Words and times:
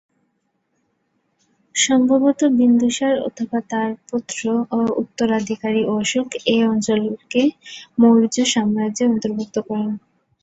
সম্ভবত 1.75 2.39
বিন্দুসার 2.57 3.15
অথবা 3.27 3.59
তাঁর 3.71 3.89
পুত্র 4.07 4.41
ও 4.71 4.89
উত্তরাধিকারী 5.01 5.81
অশোক 5.97 6.27
এ 6.47 6.67
অঞ্চলকে 6.67 7.41
মৌর্য 7.99 8.35
সাম্রাজ্যের 8.53 9.11
অন্তর্ভূক্ত 9.11 9.55
করেন। 9.67 9.91